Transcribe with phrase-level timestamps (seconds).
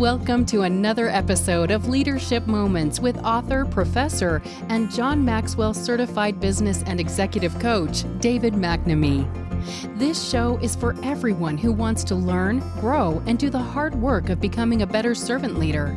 [0.00, 6.82] Welcome to another episode of Leadership Moments with author, professor, and John Maxwell certified business
[6.84, 9.49] and executive coach, David McNamee.
[9.96, 14.28] This show is for everyone who wants to learn, grow, and do the hard work
[14.28, 15.88] of becoming a better servant leader.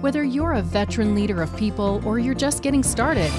[0.00, 3.30] Whether you're a veteran leader of people or you're just getting started,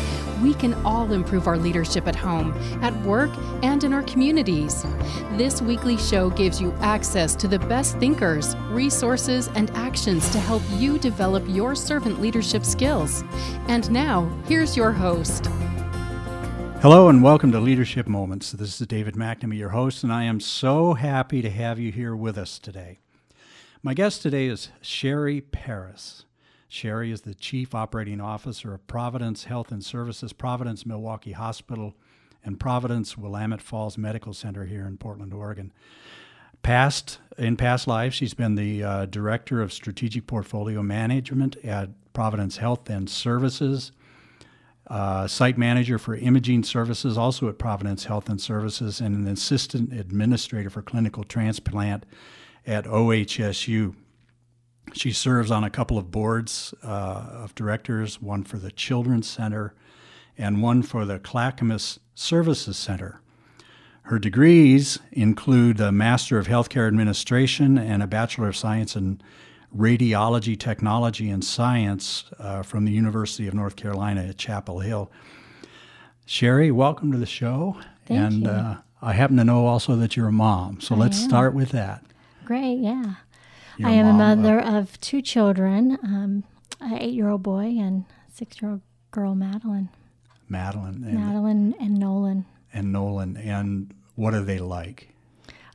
[0.42, 3.32] we can all improve our leadership at home, at work,
[3.64, 4.86] and in our communities.
[5.34, 10.62] This weekly show gives you access to the best thinkers, resources, and actions to help
[10.78, 13.24] you develop your servant leadership skills.
[13.68, 15.50] And now, here's your host.
[16.86, 18.52] Hello and welcome to Leadership Moments.
[18.52, 22.16] This is David McNamee, your host, and I am so happy to have you here
[22.16, 23.00] with us today.
[23.82, 26.26] My guest today is Sherri Paris.
[26.68, 31.96] Sherri is the Chief Operating Officer of Providence Health and Services, Providence Milwaukie Hospital,
[32.44, 35.74] and Providence Willamette Falls Medical Center here in Portland, Oregon.
[36.62, 42.58] Past in past lives, she's been the uh, Director of Strategic Portfolio Management at Providence
[42.58, 43.92] Health and Services,
[44.88, 49.92] uh, site manager for imaging services, also at Providence Health and Services, and an assistant
[49.94, 52.06] administrator for clinical transplant
[52.66, 53.96] at OHSU.
[54.94, 59.74] She serves on a couple of boards uh, of directors, one for the Children's Center
[60.38, 63.22] and one for the Clackamas Services Center.
[64.04, 69.20] Her degrees include a Master of Healthcare Administration and a Bachelor of Science in
[69.76, 75.12] Radiology Technology and Science uh, from the University of North Carolina at Chapel Hill.
[76.26, 77.78] Sherri, welcome to the show.
[78.06, 78.50] Thank and you.
[78.50, 81.30] Uh, I happen to know also that you're a mom, so I let's am.
[81.30, 82.04] start with that.
[82.46, 83.16] Great, yeah.
[83.78, 86.44] You're I am a of- mother of two children, um,
[86.80, 88.82] an eight-year-old boy and six-year-old
[89.12, 89.90] girl, Madeline.
[90.48, 92.46] Madeline and, Madeline and Nolan.
[92.74, 95.10] and Nolan, and what are they like?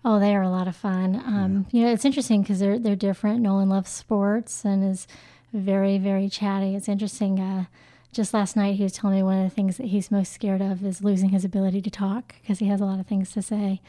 [0.05, 1.16] Oh, they are a lot of fun.
[1.16, 3.41] Um, You know, it's interesting because they're they're different.
[3.43, 5.06] Nolan loves sports and is
[5.53, 6.75] very very chatty.
[6.75, 7.38] It's interesting.
[7.38, 7.65] Uh,
[8.12, 10.61] just last night, he was telling me one of the things that he's most scared
[10.61, 13.41] of is losing his ability to talk because he has a lot of things to
[13.43, 13.81] say.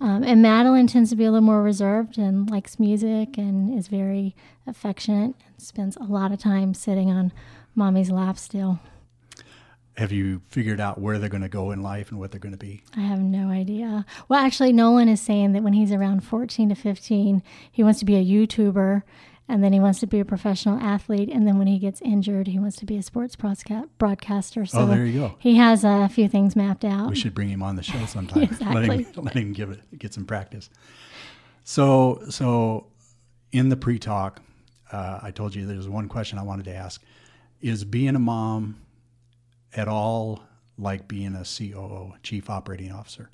[0.00, 3.88] Um, and Madeline tends to be a little more reserved and likes music and is
[3.88, 4.34] very
[4.66, 5.34] affectionate.
[5.46, 7.32] and Spends a lot of time sitting on
[7.74, 8.78] mommy's lap still.
[9.96, 12.52] Have you figured out where they're going to go in life and what they're going
[12.52, 12.82] to be?
[12.96, 14.04] I have no idea.
[14.28, 17.42] Well, actually, Nolan is saying that when he's around 14 to 15,
[17.72, 19.02] he wants to be a YouTuber
[19.48, 21.30] and then he wants to be a professional athlete.
[21.32, 24.66] And then when he gets injured, he wants to be a sports broadcaster.
[24.66, 25.34] So oh, there you go.
[25.38, 27.08] he has a few things mapped out.
[27.08, 28.40] We should bring him on the show sometime.
[28.42, 29.04] Let Exactly.
[29.04, 30.68] him let him give it get some practice.
[31.64, 32.88] So so
[33.52, 34.42] in the pre-talk,
[34.92, 37.02] uh, I told you there's one question I wanted to ask:
[37.62, 38.76] Is being a mom
[39.76, 40.42] at all
[40.78, 43.30] like being a COO, Chief Operating Officer?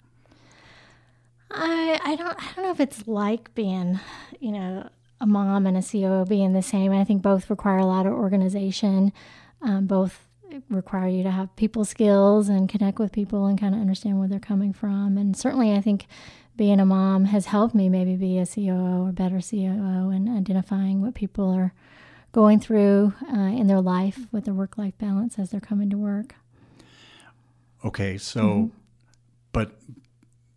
[1.50, 4.00] I, I don't I don't know if it's like being,
[4.41, 4.88] you know,
[5.20, 6.92] a mom and a COO being the same.
[6.92, 9.12] I think both require a lot of organization.
[9.60, 10.28] Um, both
[10.69, 14.28] require you to have people skills and connect with people and kind of understand where
[14.28, 15.16] they're coming from.
[15.16, 16.06] And certainly, I think
[16.56, 21.00] being a mom has helped me maybe be a COO or better COO and identifying
[21.00, 21.72] what people are
[22.32, 25.98] going through uh, in their life with their work life balance as they're coming to
[25.98, 26.34] work.
[27.84, 28.76] Okay, so Mm-hmm.
[29.53, 29.78] but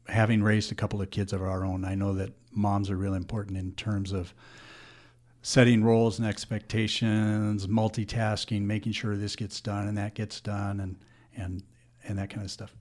[0.08, 3.18] having raised a couple of kids of our own, I know that moms are really
[3.18, 4.34] important in terms of
[5.42, 10.98] setting roles and expectations, multitasking, making sure this gets done and that gets done and
[11.36, 11.64] and
[12.08, 12.76] and that kind of stuff.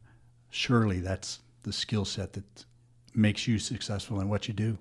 [0.51, 2.65] Surely that's the skill set that
[3.15, 4.79] makes you successful in what you do.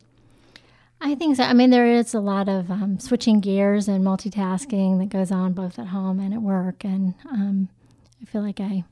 [1.01, 1.43] I think so.
[1.43, 5.53] I mean, there is a lot of um, switching gears and multitasking that goes on
[5.53, 6.85] both at home and at work.
[6.85, 7.69] And um,
[8.21, 8.85] I feel like I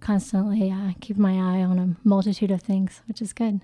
[0.00, 3.60] constantly uh, keep my eye on a multitude of things, which is good.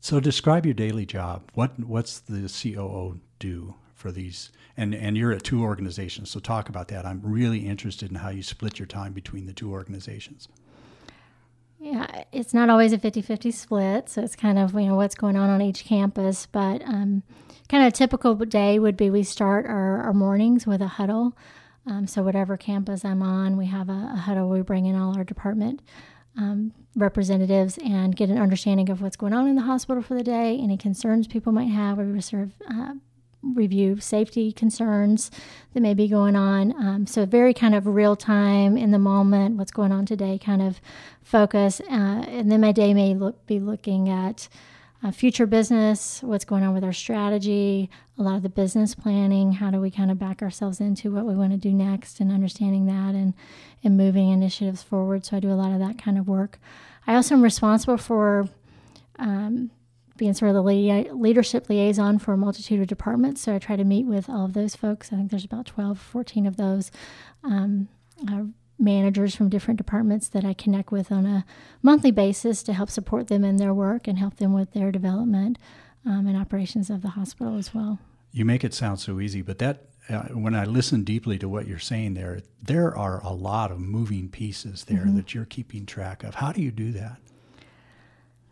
[0.00, 1.50] So describe your daily job.
[1.54, 4.50] What what's the COO do for these?
[4.76, 7.06] And and you're at two organizations, so talk about that.
[7.06, 10.46] I'm really interested in how you split your time between the two organizations.
[11.84, 14.08] Yeah, it's not always a 50 50 split.
[14.08, 16.46] So it's kind of, you know, what's going on on each campus.
[16.46, 17.22] But um,
[17.68, 21.36] kind of a typical day would be we start our, our mornings with a huddle.
[21.86, 24.48] Um, so whatever campus I'm on, we have a, a huddle.
[24.48, 25.82] We bring in all our department
[26.38, 30.22] um, representatives and get an understanding of what's going on in the hospital for the
[30.22, 31.98] day, any concerns people might have.
[31.98, 32.94] We serve, uh,
[33.54, 35.30] review safety concerns
[35.72, 36.72] that may be going on.
[36.72, 40.62] Um, so, very kind of real time in the moment, what's going on today kind
[40.62, 40.80] of
[41.22, 41.80] focus.
[41.80, 44.48] Uh, and then my day may look, be looking at
[45.04, 49.52] uh, future business, what's going on with our strategy, a lot of the business planning.
[49.52, 52.32] How do we kind of back ourselves into what we want to do next and
[52.32, 53.34] understanding that and,
[53.82, 55.26] and moving initiatives forward.
[55.26, 56.58] So I do a lot of that kind of work.
[57.06, 58.48] I also am responsible for
[59.18, 59.70] um,
[60.16, 63.40] being sort of the leadership liaison for a multitude of departments.
[63.40, 65.12] So I try to meet with all of those folks.
[65.12, 66.90] I think there's about 12, 14 of those.
[67.42, 67.88] Um,
[68.30, 68.44] uh,
[68.78, 71.44] managers from different departments that I connect with on a
[71.82, 75.58] monthly basis to help support them in their work and help them with their development
[76.04, 77.98] um, and operations of the hospital as well.
[78.32, 81.66] You make it sound so easy, but that uh, when I listen deeply to what
[81.66, 85.16] you're saying there, there are a lot of moving pieces there mm-hmm.
[85.16, 86.34] that you're keeping track of.
[86.34, 87.18] How do you do that?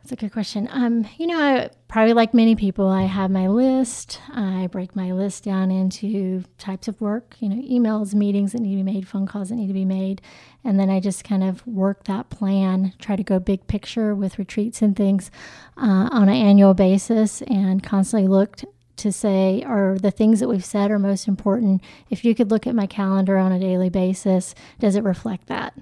[0.03, 0.69] That's a good question.
[0.73, 4.21] Um, you know, I, probably like many people, I have my list.
[4.35, 8.77] I break my list down into types of work, you know, emails, meetings that need
[8.77, 10.21] to be made, phone calls that need to be made.
[10.65, 14.41] And then I just kind of work that plan, try to go big picture with
[14.41, 15.31] retreats and things
[15.77, 18.59] uh, on an annual basis and constantly look
[18.97, 21.81] to say, are the things that we've said are most important?
[22.11, 25.75] If you could look at my calendar on a daily basis, does it reflect that?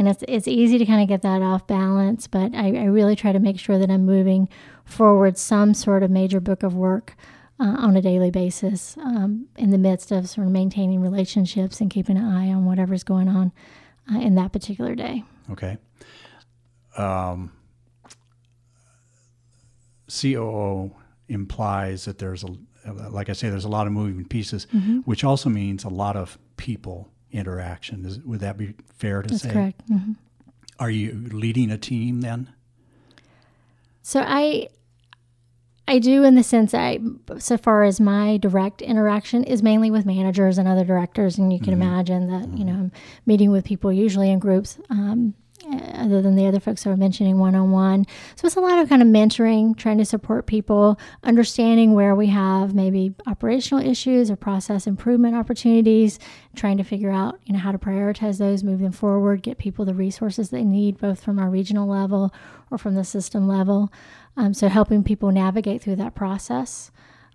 [0.00, 2.26] And it's it's easy to kind of get that off balance.
[2.26, 4.48] But I, I really try to make sure that I'm moving
[4.82, 7.14] forward some sort of major book of work
[7.60, 11.90] uh, on a daily basis um, in the midst of sort of maintaining relationships and
[11.90, 13.52] keeping an eye on whatever's going on
[14.10, 15.22] uh, in that particular day.
[15.50, 15.76] Okay.
[16.96, 17.52] Um,
[20.08, 20.92] COO
[21.28, 22.48] implies that there's a,
[23.10, 25.00] like I say, there's a lot of moving pieces, mm-hmm.
[25.00, 28.04] which also means a lot of people interaction.
[28.04, 29.48] Is, would that be fair to That's say?
[29.48, 29.90] That's correct.
[29.90, 30.12] Mm-hmm.
[30.78, 32.52] Are you leading a team then?
[34.02, 34.68] So I
[35.86, 37.00] I do in the sense I
[37.38, 41.58] so far as my direct interaction is mainly with managers and other directors and you
[41.58, 41.82] can mm-hmm.
[41.82, 42.56] imagine that, mm-hmm.
[42.56, 42.92] you know, I'm
[43.26, 44.78] meeting with people usually in groups.
[44.88, 45.34] Um,
[45.94, 48.06] other than the other folks I were mentioning one on one.
[48.36, 52.26] So it's a lot of kind of mentoring, trying to support people, understanding where we
[52.28, 56.18] have maybe operational issues or process improvement opportunities,
[56.54, 59.84] trying to figure out, you know, how to prioritize those, move them forward, get people
[59.84, 62.34] the resources they need, both from our regional level
[62.70, 63.92] or from the system level.
[64.36, 66.90] Um, so helping people navigate through that process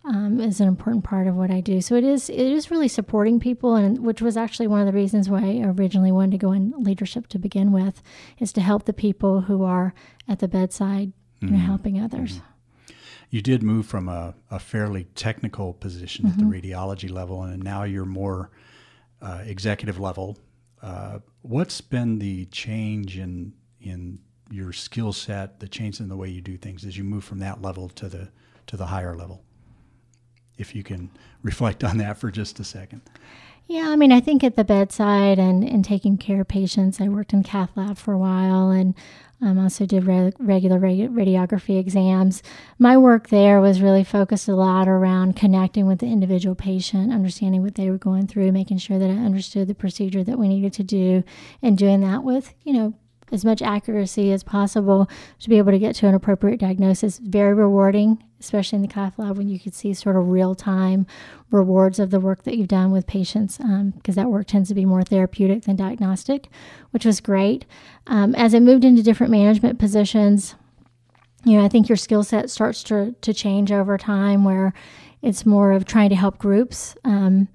[0.08, 1.82] um, is an important part of what I do.
[1.82, 4.94] So it is it is really supporting people, and which was actually one of the
[4.94, 8.02] reasons why I originally wanted to go in leadership to begin with,
[8.40, 9.94] is to help the people who are
[10.28, 11.12] at the bedside,
[11.42, 11.56] mm-hmm.
[11.56, 12.34] helping others.
[12.34, 12.94] Mm-hmm.
[13.32, 16.34] You did move from a, a fairly technical position mm-hmm.
[16.34, 16.72] at the mm-hmm.
[16.72, 18.52] radiology level, and now you're more
[19.22, 20.38] uh, executive level.
[20.82, 24.20] Uh, what's been the change in in
[24.52, 27.40] your skill set, the change in the way you do things as you move from
[27.40, 28.30] that level to the
[28.68, 29.44] to the higher level?
[30.58, 31.10] If you can
[31.44, 33.02] reflect on that for just a second.
[33.68, 37.08] Yeah, I mean, I think at the bedside and, and taking care of patients, I
[37.08, 38.94] worked in cath lab for a while and
[39.42, 42.44] um, also did re- regular radiography exams.
[42.78, 47.64] My work there was really focused a lot around connecting with the individual patient, understanding
[47.64, 50.74] what they were going through, making sure that I understood the procedure that we needed
[50.74, 51.24] to do,
[51.62, 52.94] and doing that with, you know,
[53.32, 55.10] as much accuracy as possible
[55.40, 57.18] to be able to get to an appropriate diagnosis.
[57.18, 61.06] Very rewarding, especially in the cath lab when you could see sort of real time
[61.52, 64.76] rewards of the work that you've done with patients, because um, that work tends to
[64.76, 66.48] be more therapeutic than diagnostic,
[66.92, 67.66] which was great.
[68.08, 70.56] Um, as I moved into different management positions,
[71.44, 74.74] you know, I think your skill set starts to, to change over time where
[75.22, 76.96] it's more of trying to help groups.
[77.04, 77.48] Um,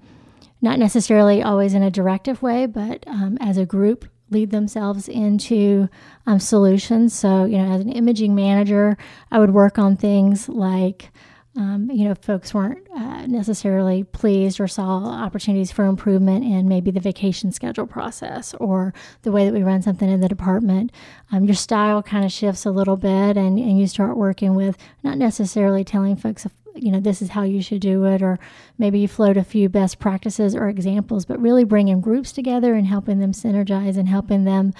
[0.61, 5.89] not necessarily always in a directive way, but um, as a group, lead themselves into
[6.25, 7.13] um, solutions.
[7.13, 8.97] So, you know, as an imaging manager,
[9.31, 11.09] I would work on things like,
[11.57, 16.91] um, you know, folks weren't uh, necessarily pleased or saw opportunities for improvement in maybe
[16.91, 20.93] the vacation schedule process or the way that we run something in the department.
[21.31, 24.77] Um, your style kind of shifts a little bit, and, and you start working with
[25.03, 28.39] not necessarily telling folks you know, this is how you should do it, or
[28.77, 32.87] maybe you float a few best practices or examples, but really bringing groups together and
[32.87, 34.73] helping them synergize and helping them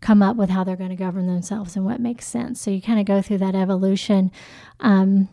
[0.00, 2.60] come up with how they're going to govern themselves and what makes sense.
[2.60, 4.30] So you kind of go through that evolution.
[4.80, 5.28] Um,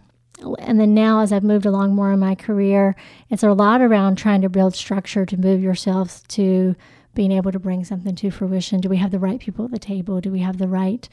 [0.59, 2.95] and then now, as I've moved along more in my career,
[3.29, 6.75] it's a lot around trying to build structure to move yourselves to
[7.13, 8.81] being able to bring something to fruition.
[8.81, 10.19] Do we have the right people at the table?
[10.19, 11.07] Do we have the right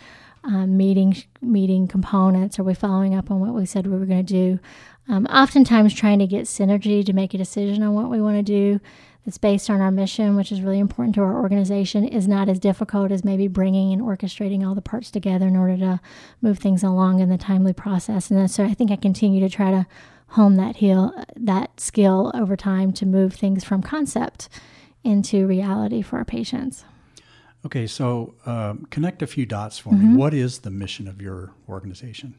[0.45, 2.59] um, meeting meeting components?
[2.59, 4.59] Are we following up on what we said we were going to do?
[5.09, 8.43] Um, oftentimes, trying to get synergy to make a decision on what we want to
[8.43, 8.81] do.
[9.25, 12.59] that's based on our mission, which is really important to our organization, is not as
[12.59, 16.01] difficult as maybe bringing and orchestrating all the parts together in order to
[16.41, 18.31] move things along in the timely process.
[18.31, 19.87] And so I think I continue to try to
[20.29, 24.49] hone that heel, that skill over time to move things from concept
[25.05, 26.85] into reality for our patients.
[27.65, 30.15] Okay, so um, connect a few dots for mm-hmm.
[30.15, 30.17] me.
[30.17, 32.35] What is the mission of your organization?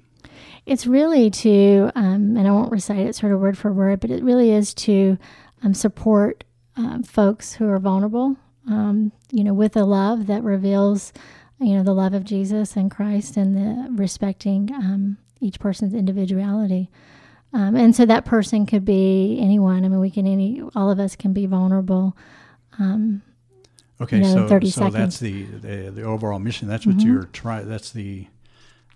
[0.65, 4.11] It's really to, um, and I won't recite it sort of word for word, but
[4.11, 5.17] it really is to
[5.63, 6.43] um, support
[6.77, 8.37] uh, folks who are vulnerable,
[8.67, 11.13] um, you know, with a love that reveals,
[11.59, 16.89] you know, the love of Jesus and Christ and the respecting um, each person's individuality.
[17.53, 19.85] Um, and so that person could be anyone.
[19.85, 22.17] I mean, we can any, all of us can be vulnerable.
[22.79, 23.21] Um,
[24.01, 24.93] okay, you know, so, so seconds.
[24.93, 26.67] that's the, the, the overall mission.
[26.67, 27.07] That's what mm-hmm.
[27.07, 27.69] you're trying.
[27.69, 28.27] That's the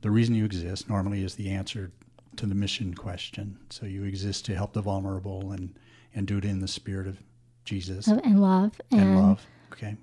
[0.08, 0.88] the reason you exist.
[0.88, 1.92] Normally, is the answer
[2.38, 3.58] to the mission question.
[3.70, 5.78] So you exist to help the vulnerable and
[6.16, 7.18] and do it in the spirit of
[7.66, 9.46] Jesus and love and, and love.
[9.74, 9.98] Okay.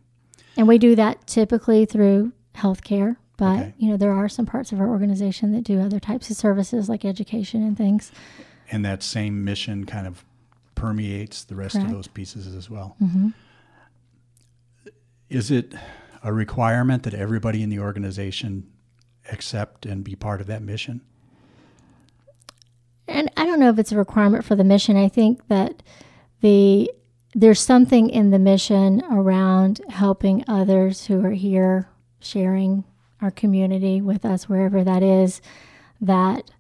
[0.58, 3.75] And we do that typically through healthcare, but okay.
[3.78, 6.87] you know there are some parts of our organization that do other types of services
[6.87, 8.12] like education and things.
[8.70, 10.23] And that same mission kind of
[10.75, 11.88] permeates the rest Correct.
[11.88, 12.94] of those pieces as well.
[13.02, 13.28] Mm-hmm.
[15.30, 15.73] Is it
[16.23, 18.70] a requirement that everybody in the organization
[19.31, 21.00] accept and be part of that mission?
[23.07, 24.97] And I don't know if it's a requirement for the mission.
[24.97, 25.83] I think that
[26.40, 26.90] the
[27.35, 31.88] there's something in the mission around helping others who are here
[32.21, 32.85] sharing
[33.21, 35.43] our community with us wherever that is
[36.00, 36.50] that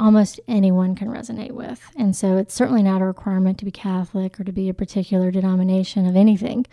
[0.00, 1.90] almost anyone can resonate with.
[1.96, 5.30] And so it's certainly not a requirement to be Catholic or to be a particular
[5.30, 6.66] denomination of anything.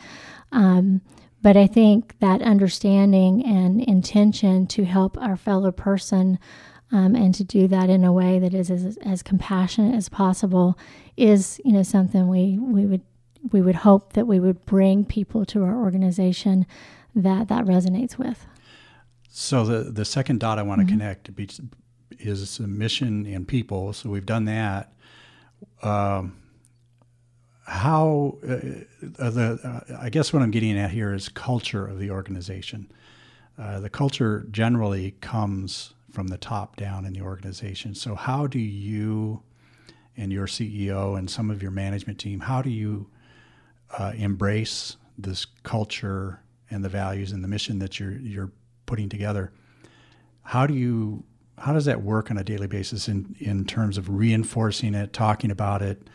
[0.52, 1.02] Um,
[1.46, 6.40] but I think that understanding and intention to help our fellow person
[6.92, 10.76] um, and to do that in a way that is as, as compassionate as possible
[11.18, 13.04] is, you know, something we, we would
[13.52, 16.66] we would hope that we would bring people to our organization
[17.14, 18.48] that that resonates with.
[19.30, 20.98] So the the second dot I want to mm-hmm.
[20.98, 21.30] connect
[22.18, 23.94] is mission and people.
[23.94, 24.94] So we've done that.
[25.84, 26.38] Um,
[27.66, 28.54] how uh,
[29.20, 32.92] uh, the uh, I guess what I'm getting at here is culture of the organization.
[33.58, 37.96] Uh, the culture generally comes from the top down in the organization.
[37.96, 39.42] So how do you
[40.16, 43.10] and your CEO and some of your management team how do you
[43.98, 48.52] uh, embrace this culture and the values and the mission that you're you're
[48.86, 49.52] putting together?
[50.44, 51.24] How do you
[51.58, 55.50] how does that work on a daily basis in in terms of reinforcing it, talking
[55.50, 56.08] about it?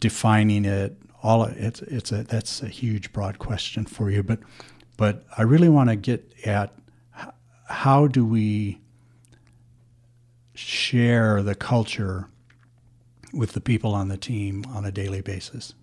[0.00, 4.38] Defining it all it's it's a that's a huge broad question for you but
[4.96, 6.72] but I really want to get at
[7.66, 8.80] how do we
[10.54, 12.28] share the culture
[13.32, 15.74] with the people on the team on a daily basis?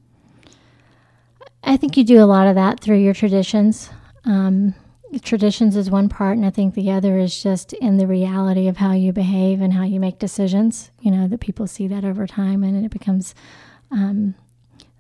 [1.64, 3.90] I think you do a lot of that through your traditions.
[4.24, 4.74] Um,
[5.22, 8.78] traditions is one part and i think the other is just in the reality of
[8.78, 10.90] how you behave and how you make decisions.
[11.02, 13.36] You know that people see that over time and it becomes
[13.92, 14.36] um,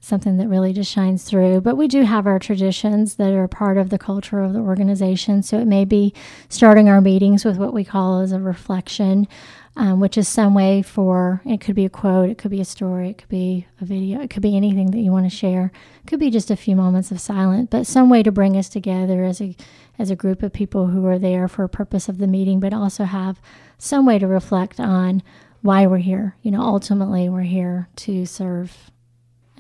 [0.02, 1.62] something that really just shines through.
[1.62, 5.44] But we do have our traditions that are part of the culture of the organization.
[5.44, 6.14] So it may be
[6.50, 9.28] starting our meetings with what we call as a reflection,
[9.76, 12.66] um, which is some way for it could be a quote, it could be a
[12.66, 15.72] story, it could be a video, it could be anything that you want to share.
[16.04, 18.70] It could be just a few moments of silence, but some way to bring us
[18.70, 19.56] together as a
[20.00, 22.74] as a group of people who are there for a purpose of the meeting, but
[22.74, 23.40] also have
[23.78, 25.22] some way to reflect on
[25.62, 26.36] why we're here.
[26.42, 28.92] You know, ultimately, we're here to serve,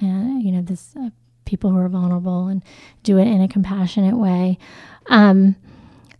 [0.01, 1.09] uh, you know, this uh,
[1.45, 2.63] people who are vulnerable and
[3.03, 4.57] do it in a compassionate way.
[5.07, 5.55] Um,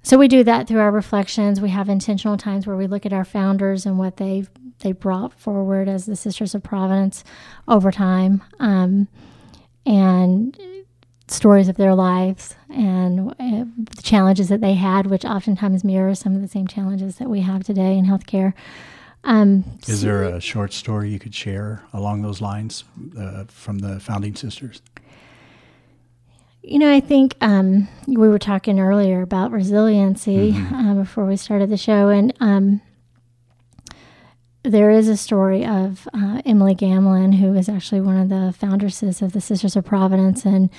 [0.03, 1.61] so we do that through our reflections.
[1.61, 4.45] We have intentional times where we look at our founders and what they
[4.79, 7.23] they brought forward as the Sisters of Providence
[7.67, 9.07] over time, um,
[9.85, 10.57] and
[11.27, 16.35] stories of their lives and uh, the challenges that they had, which oftentimes mirror some
[16.35, 18.53] of the same challenges that we have today in healthcare.
[19.23, 22.83] Um, Is there a short story you could share along those lines
[23.17, 24.81] uh, from the founding sisters?
[26.63, 30.75] You know, I think um, we were talking earlier about resiliency mm-hmm.
[30.75, 32.81] uh, before we started the show, and um,
[34.63, 39.21] there is a story of uh, Emilie Gamelin, who is actually one of the foundresses
[39.21, 40.69] of the Sisters of Providence, and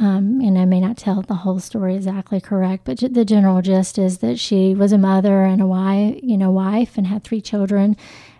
[0.00, 3.96] um, and I may not tell the whole story exactly correct, but the general gist
[3.96, 7.40] is that she was a mother and a wife, you know, wife, and had three
[7.40, 7.96] children,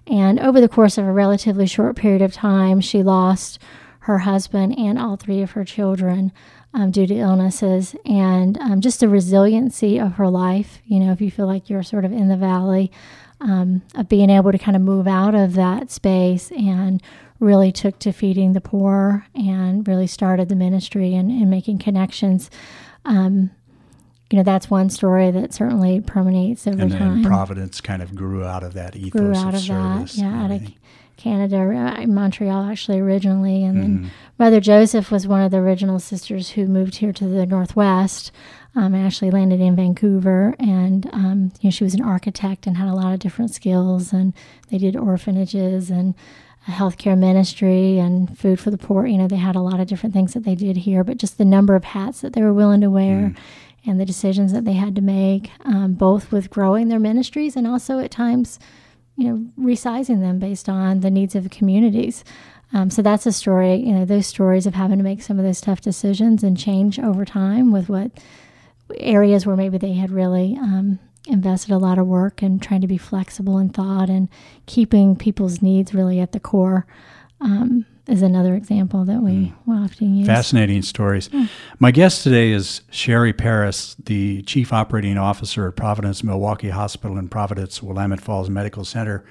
[0.08, 3.60] and over the course of a relatively short period of time, she lost
[4.00, 6.32] her husband and all three of her children.
[6.74, 10.80] Um, due to illnesses and um, just the resiliency of her life.
[10.84, 12.92] You know, if you feel like you're sort of in the valley,
[13.40, 17.02] um, of being able to kind of move out of that space and
[17.40, 22.50] really took to feeding the poor and really started the ministry and, and making connections.
[23.04, 23.50] Um,
[24.30, 27.22] you know, that's one story that certainly permeates over and then time.
[27.24, 30.16] Providence kind of grew out of that ethos grew out of, of service.
[30.16, 30.62] that, yeah, out of.
[31.16, 33.80] Canada, uh, Montreal actually originally, and Mhm.
[34.02, 38.30] then Mother Joseph was one of the original sisters who moved here to the Northwest.
[38.74, 42.76] Um, and actually landed in Vancouver, and um, you know she was an architect and
[42.76, 44.12] had a lot of different skills.
[44.12, 44.34] And
[44.70, 46.14] they did orphanages and
[46.68, 49.06] a healthcare ministry and food for the poor.
[49.06, 51.38] You know they had a lot of different things that they did here, but just
[51.38, 53.34] the number of hats that they were willing to wear.
[53.86, 57.66] And the decisions that they had to make, um, both with growing their ministries and
[57.66, 58.58] also at times
[59.18, 62.24] you know, resizing them based on the needs of the communities.
[62.72, 65.44] Um, so that's a story, you know, those stories of having to make some of
[65.44, 68.12] those tough decisions and change over time with what
[68.96, 72.86] areas where maybe they had really um, invested a lot of work and trying to
[72.86, 74.28] be flexible in thought and
[74.66, 76.86] keeping people's needs really at the core
[77.40, 80.26] um, is another example that we will often use.
[80.26, 81.28] Fascinating stories.
[81.78, 87.30] My guest today is Sherri Paris, the Chief Operating Officer at Providence Milwaukie Hospital and
[87.30, 89.24] Providence Willamette Falls Medical Center.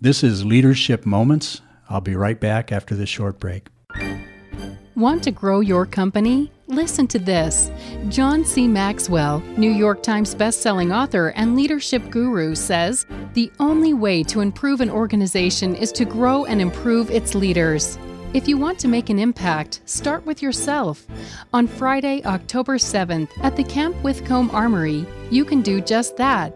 [0.00, 1.62] This is Leadership Moments.
[1.88, 3.68] I'll be right back after this short break.
[4.98, 6.50] Want to grow your company?
[6.66, 7.70] Listen to this.
[8.08, 8.66] John C.
[8.66, 14.80] Maxwell, New York Times bestselling author and leadership guru, says the only way to improve
[14.80, 17.96] an organization is to grow and improve its leaders.
[18.34, 21.06] If you want to make an impact, start with yourself.
[21.52, 26.54] On Friday, October 7th, at the Camp Withycombe Armory, you can do just that.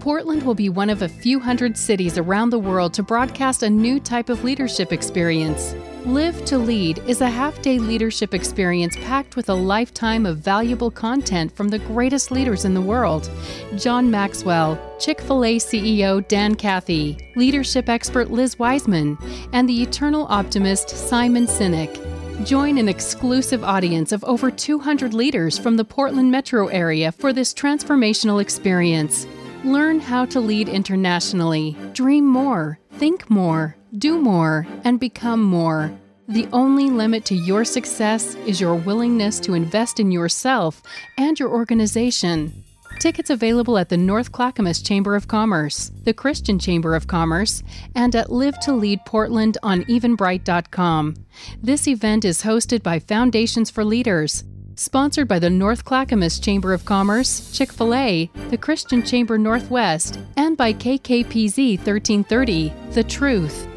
[0.00, 3.70] Portland will be one of a few hundred cities around the world to broadcast a
[3.70, 5.74] new type of leadership experience.
[6.06, 10.90] Live to Lead is a half day leadership experience packed with a lifetime of valuable
[10.90, 13.30] content from the greatest leaders in the world
[13.78, 19.16] John Maxwell, Chick fil A CEO Dan Cathy, leadership expert Liz Wiseman,
[19.54, 22.13] and the eternal optimist Simon Sinek.
[22.42, 27.54] Join an exclusive audience of over 200 leaders from the Portland metro area for this
[27.54, 29.26] transformational experience.
[29.62, 35.96] Learn how to lead internationally, dream more, think more, do more, and become more.
[36.28, 40.82] The only limit to your success is your willingness to invest in yourself
[41.16, 42.64] and your organization.
[42.98, 47.62] Tickets available at the North Clackamas Chamber of Commerce, the Christian Chamber of Commerce,
[47.94, 51.14] and at Live to Lead Portland on eventbrite.com.
[51.62, 54.44] This event is hosted by Foundations for Leaders,
[54.76, 60.18] sponsored by the North Clackamas Chamber of Commerce, Chick fil A, the Christian Chamber Northwest,
[60.36, 63.73] and by KKPZ 1330, The Truth.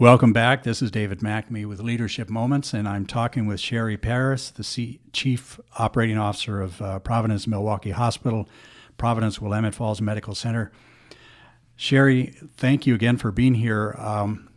[0.00, 0.62] Welcome back.
[0.62, 4.98] This is David McNamee with Leadership Moments, and I'm talking with Sherri Paris, the C-
[5.12, 8.48] Chief Operating Officer of uh, Providence Milwaukie Hospital,
[8.96, 10.72] Providence Willamette Falls Medical Center.
[11.76, 13.94] Sherri, thank you again for being here.
[13.98, 14.48] Um,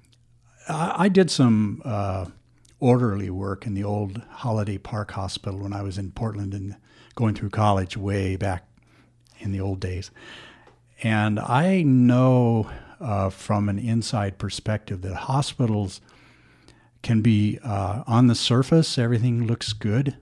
[0.70, 2.28] I, I did some uh,
[2.80, 6.78] orderly work in the old Holiday Park Hospital when I was in Portland and
[7.16, 8.66] going through college way back
[9.40, 10.10] in the old days.
[11.04, 12.70] And I know
[13.04, 16.02] uh, from an inside perspective that hospitals
[17.02, 20.16] can be uh, on the surface, everything looks good,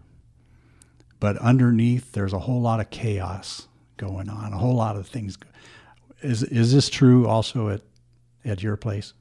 [1.20, 3.68] but underneath there's a whole lot of chaos
[3.98, 5.38] going on, a whole lot of things.
[6.22, 7.82] Is, is this true also at,
[8.44, 9.14] at your place?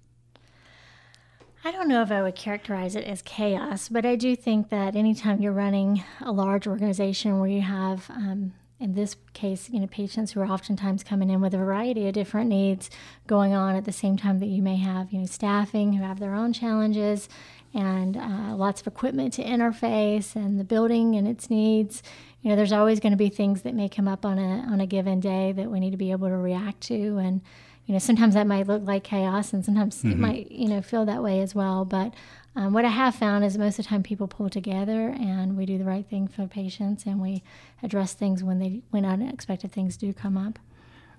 [1.63, 4.97] I don't know if I would characterize it as chaos, but I do think that
[4.97, 9.87] anytime you're running a large organization where you have, um, in this case, you know,
[9.87, 12.89] patients who are oftentimes coming in with a variety of different needs
[13.27, 16.19] going on at the same time that you may have, you know, staffing who have
[16.19, 17.29] their own challenges
[17.75, 22.03] and uh, lots of equipment to interface and the building and its needs.
[22.41, 24.81] You know, there's always going to be things that may come up on a on
[24.81, 27.19] a given day that we need to be able to react to.
[27.19, 27.43] And
[27.87, 31.05] you know sometimes that might look like chaos and sometimes it might you know feel
[31.05, 31.85] that way as well.
[31.85, 32.15] But
[32.57, 35.67] um, what i have found is most of the time people pull together and we
[35.67, 37.43] do the right thing for patients and we
[37.83, 40.59] address things when they when unexpected things do come up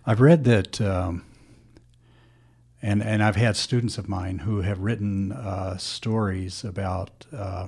[0.05, 1.23] I've read that, um,
[2.81, 7.67] and and I've had students of mine who have written uh, stories about uh,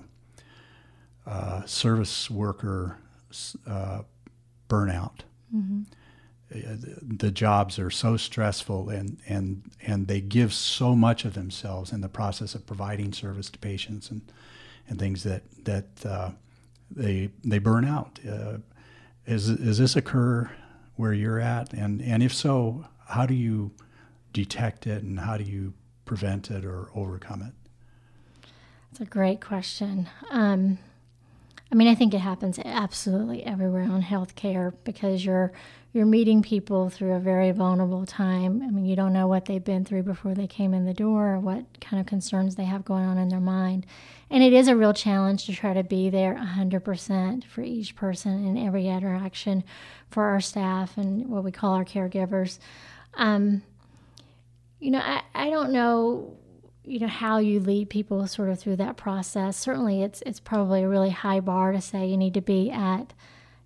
[1.27, 2.97] uh, service worker
[3.67, 4.01] uh,
[4.67, 5.19] burnout.
[5.55, 5.59] Uh,
[6.49, 12.01] The jobs are so stressful, and and and they give so much of themselves in
[12.01, 14.21] the process of providing service to patients and
[14.87, 16.31] and things that that uh,
[16.91, 18.19] they they burn out.
[18.27, 18.57] Uh,
[19.25, 20.51] is is this occur
[20.95, 23.71] where you're at, and and if so, how do you
[24.31, 25.73] detect it, and how do you
[26.05, 27.53] prevent it or overcome it?
[28.91, 30.07] It's a great question.
[30.29, 30.77] Um,
[31.71, 35.51] I mean, I think it happens absolutely everywhere on healthcare because you're
[35.93, 38.63] you're meeting people through a very vulnerable time.
[38.63, 41.35] I mean, you don't know what they've been through before they came in the door
[41.35, 43.85] or what kind of concerns they have going on in their mind.
[44.31, 48.43] And it is a real challenge to try to be there 100% for each person
[48.43, 49.63] in every interaction
[50.09, 52.57] for our staff and what we call our caregivers.
[53.13, 53.61] Um,
[54.79, 56.37] you know, I, I don't know
[56.85, 60.83] you know how you lead people sort of through that process certainly it's it's probably
[60.83, 63.13] a really high bar to say you need to be at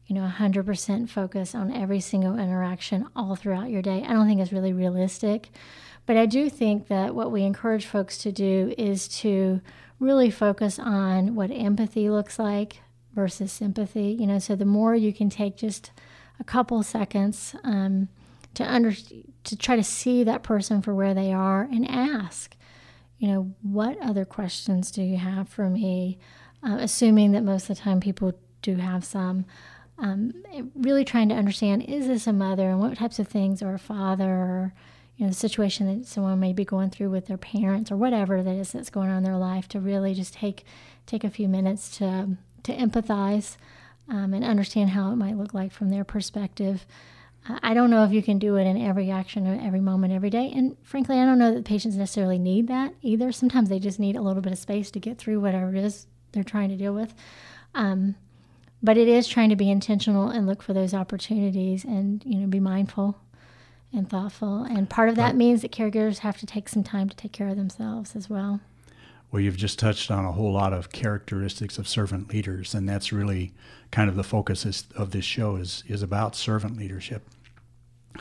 [0.08, 4.42] you know 100% focus on every single interaction all throughout your day i don't think
[4.42, 5.50] it's really realistic
[6.06, 9.62] but i do think that what we encourage folks to do is to
[10.00, 12.82] really focus on what empathy looks like
[13.14, 15.92] versus sympathy you know so the more you can take just
[16.40, 18.08] a couple seconds um,
[18.54, 18.94] to under
[19.44, 22.56] to try to see that person for where they are and ask
[23.20, 26.20] you know, what other questions do you have for me?
[26.64, 29.46] Uh, assuming that most of the time people do have some.
[30.00, 30.32] Um,
[30.76, 33.80] really trying to understand is this a mother and what types of things or a
[33.80, 34.74] father or
[35.16, 38.44] you know the situation that someone may be going through with their parents or whatever
[38.44, 40.66] that is that's going on in their life to really just take
[41.08, 43.58] take a few minutes to to empathize
[44.08, 46.86] um, and understand how it might look like from their perspective
[47.62, 50.30] I don't know if you can do it in every action or every moment every
[50.30, 50.52] day.
[50.54, 53.32] And frankly, I don't know that patients necessarily need that either.
[53.32, 56.08] Sometimes they just need a little bit of space to get through whatever it is
[56.32, 57.14] they're trying to deal with.
[57.74, 58.16] Um,
[58.82, 62.48] but it is trying to be intentional and look for those opportunities and, you know,
[62.48, 63.20] be mindful
[63.94, 64.64] and thoughtful.
[64.64, 67.48] And part of that means that caregivers have to take some time to take care
[67.48, 68.60] of themselves as well.
[69.32, 73.12] Well, you've just touched on a whole lot of characteristics of servant leaders, and that's
[73.12, 73.54] really
[73.92, 77.28] kind of the focus is, of this show is is about servant leadership.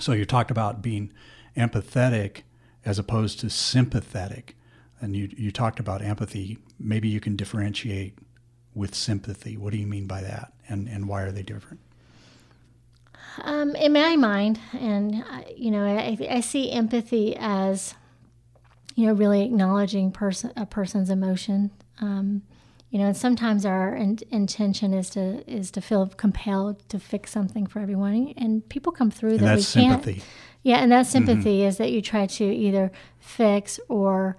[0.00, 1.12] So you talked about being
[1.56, 2.42] empathetic
[2.84, 4.56] as opposed to sympathetic,
[5.00, 6.58] and you you talked about empathy.
[6.78, 8.18] Maybe you can differentiate
[8.76, 9.56] with sympathy.
[9.56, 11.80] What do you mean by that, and and why are they different?
[13.42, 15.24] Um, in my mind, and
[15.56, 17.94] you know, I, I see empathy as
[18.94, 21.70] you know really acknowledging person a person's emotion.
[22.00, 22.42] Um,
[22.90, 27.30] you know, and sometimes our in- intention is to is to feel compelled to fix
[27.32, 30.04] something for everyone, and people come through and that that's we can't.
[30.04, 30.24] Sympathy.
[30.62, 31.68] Yeah, and that sympathy mm-hmm.
[31.68, 34.36] is that you try to either fix or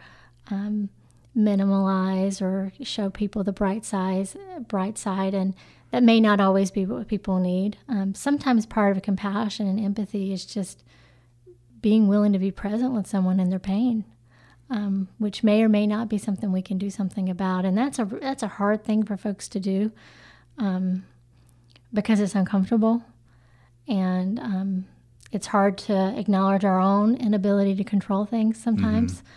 [0.51, 0.89] um,
[1.37, 4.29] minimalize or show people the bright side,
[4.67, 5.53] bright side, and
[5.91, 7.77] that may not always be what people need.
[7.87, 10.83] Um, sometimes part of compassion and empathy is just
[11.79, 14.03] being willing to be present with someone in their pain
[14.69, 17.65] um, which may or may not be something we can do something about.
[17.65, 19.91] And that's a that's a hard thing for folks to do
[20.57, 21.05] um,
[21.93, 23.03] because it's uncomfortable,
[23.87, 24.85] and um,
[25.31, 29.15] it's hard to acknowledge our own inability to control things sometimes.
[29.15, 29.27] Mm-hmm.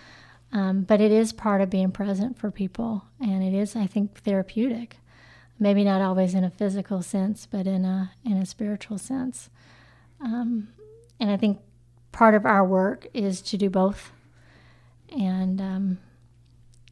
[0.53, 4.23] Um, but it is part of being present for people, and it is, I think,
[4.23, 4.97] therapeutic.
[5.59, 9.51] Maybe not always in a physical sense, but in a in a spiritual sense.
[10.21, 10.69] Um,
[11.21, 11.61] and I think
[12.13, 14.11] part of our work is to do both
[15.17, 15.99] and um,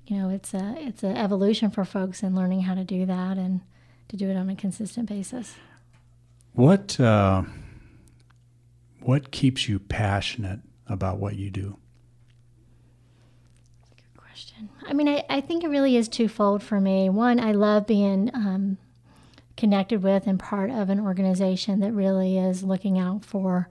[0.06, 3.38] you know it's a it's an evolution for folks in learning how to do that
[3.38, 3.60] and
[4.08, 5.54] to do it on a consistent basis.
[6.52, 7.42] What uh,
[9.00, 11.76] what keeps you passionate about what you do?
[13.96, 14.68] Good question.
[14.88, 17.10] I mean, I, I think it really is twofold for me.
[17.10, 18.78] One, I love being um,
[19.56, 23.68] connected with and part of an organization that really is looking out for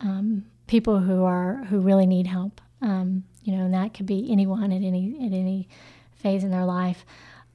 [0.00, 2.62] um, people who are who really need help.
[2.80, 5.68] Um, you know, and that could be anyone at any at any
[6.14, 7.04] phase in their life.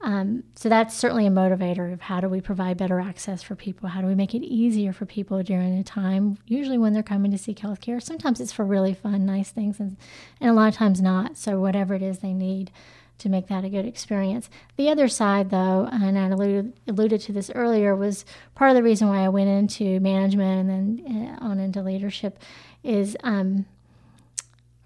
[0.04, 3.90] Um, so that's certainly a motivator of how do we provide better access for people?
[3.90, 7.32] How do we make it easier for people during a time, usually when they're coming
[7.32, 8.00] to seek health care?
[8.00, 9.98] Sometimes it's for really fun, nice things, and,
[10.40, 11.38] and a lot of times not.
[11.38, 12.72] So, whatever it is they need
[13.20, 14.50] to make that a good experience.
[14.78, 18.82] The other side, though, and I alluded, alluded to this earlier, was part of the
[18.82, 22.40] reason why I went into management and then uh, on into leadership
[22.84, 23.68] is, um,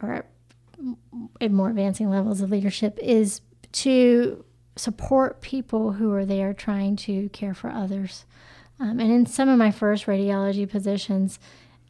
[0.03, 0.25] or
[1.39, 3.39] at more advancing levels of leadership is
[3.71, 4.43] to
[4.75, 8.25] support people who are there trying to care for others.
[8.79, 11.39] Um, and in some of my first radiology positions,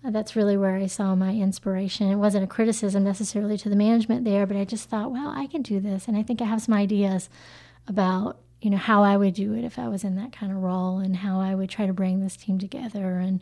[0.05, 2.11] uh, that's really where I saw my inspiration.
[2.11, 5.47] It wasn't a criticism necessarily to the management there, but I just thought, well, I
[5.47, 6.07] can do this.
[6.07, 7.27] And I think I have some ideas
[7.87, 10.59] about, you know, how I would do it if I was in that kind of
[10.59, 13.41] role and how I would try to bring this team together and,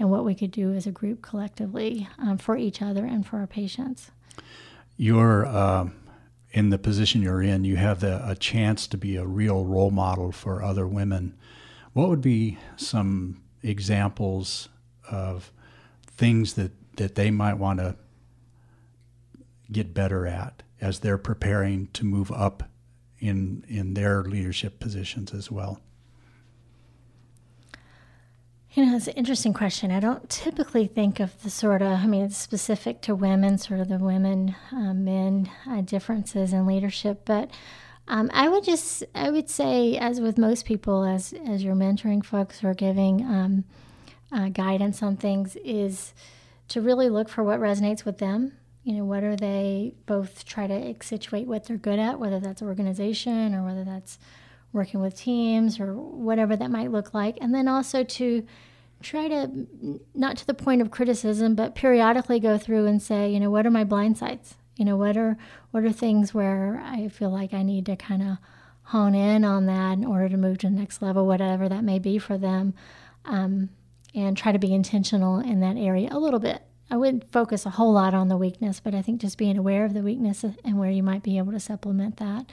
[0.00, 3.38] and what we could do as a group collectively um, for each other and for
[3.38, 4.10] our patients
[5.00, 5.88] you're uh,
[6.52, 9.90] in the position you're in, you have the, a chance to be a real role
[9.90, 11.36] model for other women.
[11.92, 14.68] What would be some examples
[15.10, 15.52] of
[16.06, 17.96] things that, that they might want to
[19.70, 22.64] get better at as they're preparing to move up
[23.20, 25.80] in in their leadership positions as well?
[28.72, 29.90] You know, it's an interesting question.
[29.90, 33.80] I don't typically think of the sort of, I mean, it's specific to women, sort
[33.80, 37.22] of the women, uh, men uh, differences in leadership.
[37.24, 37.50] But
[38.06, 42.24] um, I would just, I would say, as with most people, as as you're mentoring
[42.24, 43.64] folks or giving um,
[44.30, 46.14] uh, guidance on things, is
[46.68, 48.52] to really look for what resonates with them.
[48.84, 52.62] You know, what are they both try to accentuate what they're good at, whether that's
[52.62, 54.20] organization or whether that's
[54.72, 57.36] working with teams or whatever that might look like.
[57.40, 58.46] And then also to
[59.02, 59.66] try to,
[60.14, 63.66] not to the point of criticism, but periodically go through and say, you know, what
[63.66, 64.56] are my blind sides?
[64.76, 65.36] You know, what are
[65.72, 68.38] what are things where I feel like I need to kind of
[68.84, 71.98] hone in on that in order to move to the next level, whatever that may
[71.98, 72.72] be for them,
[73.26, 73.68] um,
[74.14, 76.62] and try to be intentional in that area a little bit.
[76.90, 79.84] I wouldn't focus a whole lot on the weakness, but I think just being aware
[79.84, 82.46] of the weakness and where you might be able to supplement that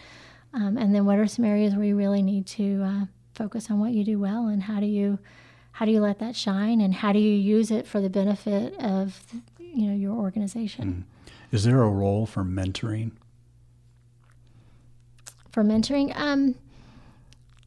[0.53, 3.79] um, and then what are some areas where you really need to uh, focus on
[3.79, 5.19] what you do well and how do you
[5.73, 8.73] how do you let that shine and how do you use it for the benefit
[8.79, 9.21] of
[9.59, 11.05] you know your organization?
[11.29, 11.35] Mm.
[11.51, 13.11] is there a role for mentoring?
[15.51, 16.15] For mentoring?
[16.15, 16.55] Um,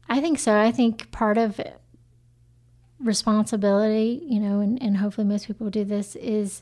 [0.09, 0.59] i think so.
[0.59, 1.59] I think part of
[2.99, 6.61] responsibility you know and, and hopefully most people do this is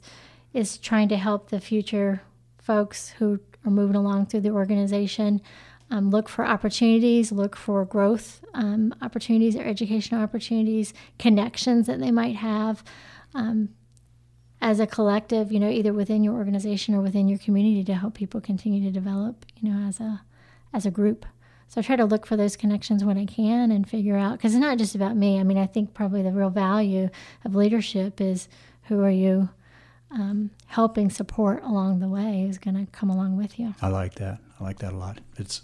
[0.54, 2.22] is trying to help the future
[2.58, 5.42] folks who are moving along through the organization
[5.92, 12.12] um, look for opportunities, look for growth um, opportunities or educational opportunities, connections that they
[12.12, 12.84] might have
[13.34, 13.70] um,
[14.62, 18.14] as a collective, you know, either within your organization or within your community to help
[18.14, 20.22] people continue to develop, you know, as a
[20.74, 21.26] as a group.
[21.68, 24.54] So I try to look for those connections when I can and figure out because
[24.54, 25.40] it's not just about me.
[25.40, 27.10] I mean, I think probably the real value
[27.46, 28.48] of leadership is
[28.84, 29.50] who are you
[30.12, 33.76] um, helping support along the way is going to come along with you.
[33.82, 34.40] I like that.
[34.60, 35.20] I like that a lot.
[35.38, 35.62] It's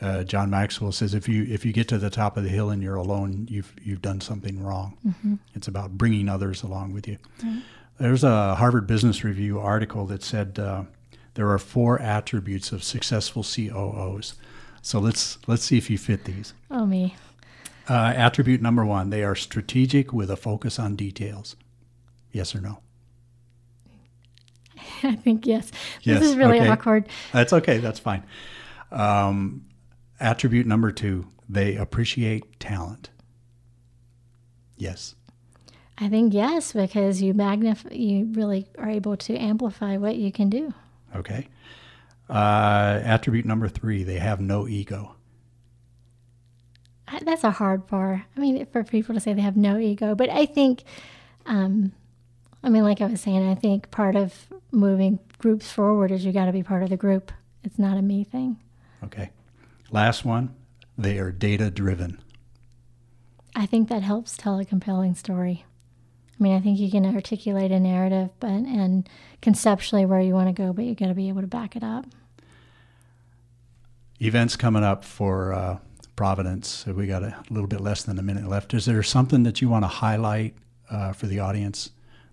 [0.00, 2.70] uh, John Maxwell says if you if you get to the top of the hill
[2.70, 4.96] and you're alone, you've you've done something wrong.
[5.06, 5.34] Mm-hmm.
[5.54, 7.18] It's about bringing others along with you.
[7.38, 7.60] Mm-hmm.
[7.98, 10.84] There's a Harvard Business Review article that said uh,
[11.34, 14.34] there are four attributes of successful COOs.
[14.82, 16.54] So let's let's see if you fit these.
[16.70, 17.14] Oh me.
[17.88, 21.54] Uh, attribute number one: they are strategic with a focus on details.
[22.32, 22.80] Yes or no?
[25.04, 25.70] I think yes.
[26.04, 26.68] This is really okay.
[26.68, 27.08] awkward.
[27.32, 27.78] That's okay.
[27.78, 28.24] That's fine.
[28.90, 29.64] Um,
[30.24, 33.10] Attribute number two, they appreciate talent.
[34.78, 35.16] Yes.
[35.98, 40.48] I think yes, because you magnify, you really are able to amplify what you can
[40.48, 40.72] do.
[41.14, 41.46] Okay.
[42.30, 45.14] Uh, attribute number three, they have no ego.
[47.20, 48.24] That's a hard bar.
[48.34, 50.84] I mean, for people to say they have no ego, but I think,
[51.44, 51.92] um,
[52.62, 56.32] I mean, like I was saying, I think part of moving groups forward is you
[56.32, 57.30] got to be part of the group.
[57.62, 58.56] It's not a me thing.
[59.04, 59.28] Okay.
[59.90, 60.54] Last one,
[60.96, 62.20] they are data driven.
[63.54, 65.64] I think that helps tell a compelling story.
[66.38, 69.08] I mean, I think you can articulate a narrative, but and
[69.40, 71.84] conceptually where you want to go, but you got to be able to back it
[71.84, 72.06] up.
[74.20, 75.78] Events coming up for uh,
[76.16, 76.86] Providence.
[76.86, 78.74] We got a little bit less than a minute left.
[78.74, 80.54] Is there something that you want to highlight
[80.90, 81.90] uh, for the audience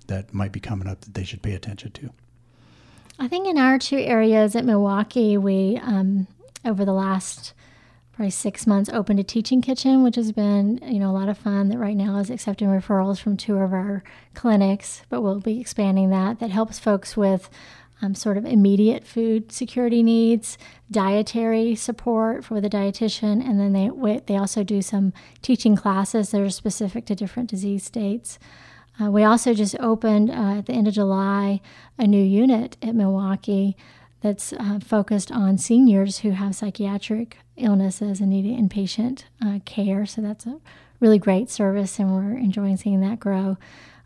[0.08, 2.12] that might be coming up that they should pay attention to?
[3.20, 6.28] I think in our two areas at Milwaukie, we um,
[6.66, 7.54] over the last
[8.14, 11.38] probably six months opened a teaching kitchen, which has been you know a lot of
[11.38, 11.70] fun.
[11.70, 16.10] That right now is accepting referrals from two of our clinics, but we'll be expanding
[16.10, 16.40] that.
[16.40, 17.50] That helps folks with
[18.02, 20.58] um, sort of immediate food security needs,
[20.90, 26.42] dietary support for the dietitian, and then they they also do some teaching classes that
[26.42, 28.40] are specific to different disease states.
[29.00, 31.62] Uh, we also just opened uh, at the end of July
[31.98, 33.76] a new unit at Milwaukie
[34.22, 40.06] that's uh, focused on seniors who have psychiatric illnesses and need inpatient uh, care.
[40.06, 40.60] So that's a
[41.00, 43.58] really great service, and we're enjoying seeing that grow.